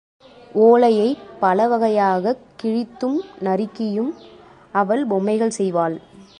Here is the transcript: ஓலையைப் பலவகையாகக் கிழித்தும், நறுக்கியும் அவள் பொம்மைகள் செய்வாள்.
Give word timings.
ஓலையைப் 0.55 1.17
பலவகையாகக் 1.41 2.41
கிழித்தும், 2.63 3.19
நறுக்கியும் 3.39 4.13
அவள் 4.71 5.05
பொம்மைகள் 5.05 5.51
செய்வாள். 5.57 6.01